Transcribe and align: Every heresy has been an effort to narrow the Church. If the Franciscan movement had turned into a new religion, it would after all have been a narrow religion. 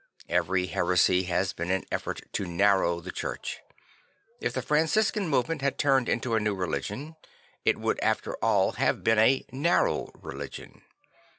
Every 0.29 0.65
heresy 0.65 1.25
has 1.25 1.53
been 1.53 1.69
an 1.69 1.85
effort 1.91 2.23
to 2.33 2.47
narrow 2.47 3.01
the 3.01 3.11
Church. 3.11 3.59
If 4.39 4.51
the 4.51 4.63
Franciscan 4.63 5.27
movement 5.27 5.61
had 5.61 5.77
turned 5.77 6.09
into 6.09 6.33
a 6.33 6.39
new 6.39 6.55
religion, 6.55 7.17
it 7.65 7.77
would 7.79 7.99
after 7.99 8.33
all 8.43 8.71
have 8.77 9.03
been 9.03 9.19
a 9.19 9.45
narrow 9.51 10.09
religion. 10.19 10.81